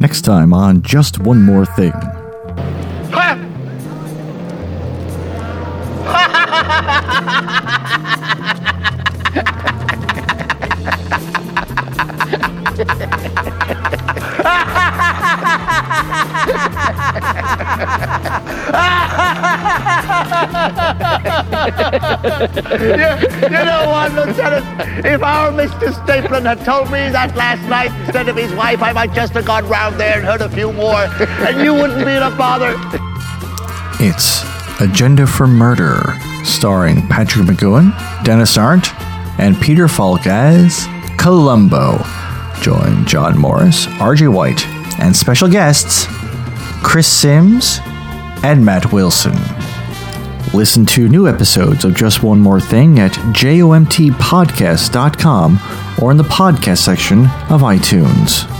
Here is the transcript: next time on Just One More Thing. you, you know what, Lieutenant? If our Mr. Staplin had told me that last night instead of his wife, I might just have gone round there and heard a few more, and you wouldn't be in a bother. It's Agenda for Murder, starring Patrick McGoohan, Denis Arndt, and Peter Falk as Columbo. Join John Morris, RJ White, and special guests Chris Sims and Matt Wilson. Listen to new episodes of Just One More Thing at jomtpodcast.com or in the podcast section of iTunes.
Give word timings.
next 0.00 0.22
time 0.22 0.52
on 0.52 0.82
Just 0.82 1.18
One 1.18 1.42
More 1.42 1.66
Thing. 1.66 1.92
you, 22.78 23.08
you 23.42 23.64
know 23.64 23.84
what, 23.88 24.12
Lieutenant? 24.12 24.64
If 25.04 25.22
our 25.22 25.50
Mr. 25.52 25.92
Staplin 25.92 26.44
had 26.44 26.64
told 26.64 26.90
me 26.90 27.08
that 27.10 27.34
last 27.36 27.62
night 27.68 27.92
instead 28.00 28.28
of 28.28 28.36
his 28.36 28.52
wife, 28.54 28.82
I 28.82 28.92
might 28.92 29.12
just 29.12 29.32
have 29.34 29.44
gone 29.44 29.68
round 29.68 29.98
there 29.98 30.18
and 30.18 30.24
heard 30.26 30.40
a 30.40 30.48
few 30.48 30.72
more, 30.72 31.06
and 31.46 31.60
you 31.60 31.74
wouldn't 31.74 32.04
be 32.04 32.12
in 32.12 32.22
a 32.22 32.30
bother. 32.36 32.74
It's 34.00 34.44
Agenda 34.80 35.26
for 35.26 35.46
Murder, 35.46 36.02
starring 36.44 37.06
Patrick 37.08 37.46
McGoohan, 37.46 37.92
Denis 38.24 38.56
Arndt, 38.56 38.94
and 39.38 39.60
Peter 39.60 39.88
Falk 39.88 40.26
as 40.26 40.86
Columbo. 41.16 41.98
Join 42.60 43.04
John 43.06 43.38
Morris, 43.38 43.86
RJ 43.86 44.32
White, 44.32 44.66
and 45.00 45.16
special 45.16 45.48
guests 45.48 46.06
Chris 46.82 47.06
Sims 47.08 47.80
and 48.42 48.64
Matt 48.64 48.92
Wilson. 48.92 49.34
Listen 50.54 50.86
to 50.86 51.08
new 51.08 51.28
episodes 51.28 51.84
of 51.84 51.94
Just 51.94 52.22
One 52.22 52.40
More 52.40 52.58
Thing 52.60 52.98
at 52.98 53.12
jomtpodcast.com 53.12 55.60
or 56.02 56.10
in 56.10 56.16
the 56.16 56.24
podcast 56.24 56.78
section 56.78 57.26
of 57.50 57.60
iTunes. 57.60 58.57